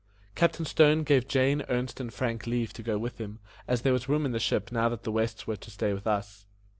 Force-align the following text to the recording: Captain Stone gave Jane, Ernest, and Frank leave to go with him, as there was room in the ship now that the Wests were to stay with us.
Captain 0.33 0.65
Stone 0.65 1.03
gave 1.03 1.27
Jane, 1.27 1.61
Ernest, 1.69 1.99
and 1.99 2.11
Frank 2.11 2.47
leave 2.47 2.73
to 2.73 2.81
go 2.81 2.97
with 2.97 3.19
him, 3.19 3.37
as 3.67 3.83
there 3.83 3.93
was 3.93 4.09
room 4.09 4.25
in 4.25 4.31
the 4.31 4.39
ship 4.39 4.71
now 4.71 4.89
that 4.89 5.03
the 5.03 5.11
Wests 5.11 5.45
were 5.45 5.57
to 5.57 5.69
stay 5.69 5.93
with 5.93 6.07
us. 6.07 6.47